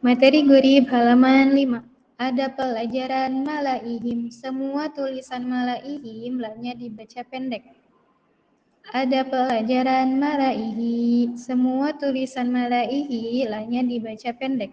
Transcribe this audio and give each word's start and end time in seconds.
Materi 0.00 0.48
gurih 0.48 0.88
halaman 0.88 1.52
5. 1.52 1.84
Ada 2.16 2.48
pelajaran 2.56 3.44
Malaihim. 3.44 4.32
Semua 4.32 4.88
tulisan 4.88 5.44
Malaihim 5.44 6.40
lainnya 6.40 6.72
dibaca 6.72 7.20
pendek. 7.28 7.68
Ada 8.96 9.28
pelajaran 9.28 10.16
Malaihi. 10.16 11.36
Semua 11.36 11.92
tulisan 12.00 12.48
Malaihi 12.48 13.44
lainnya 13.44 13.84
dibaca 13.84 14.32
pendek. 14.40 14.72